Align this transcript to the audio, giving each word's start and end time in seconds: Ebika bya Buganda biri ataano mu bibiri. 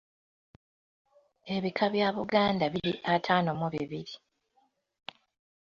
Ebika 1.55 1.85
bya 1.93 2.07
Buganda 2.17 2.65
biri 2.73 2.93
ataano 3.15 3.51
mu 3.59 3.67
bibiri. 3.73 4.15